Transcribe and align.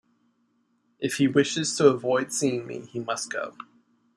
If 0.99 1.17
he 1.17 1.27
wishes 1.27 1.75
to 1.77 1.89
avoid 1.89 2.33
seeing 2.33 2.65
me, 2.65 2.87
he 2.87 2.97
must 2.99 3.29
go. 3.31 3.53